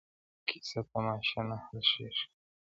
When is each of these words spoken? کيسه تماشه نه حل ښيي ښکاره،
کيسه 0.47 0.79
تماشه 0.91 1.41
نه 1.49 1.57
حل 1.63 1.79
ښيي 1.89 2.09
ښکاره، 2.17 2.33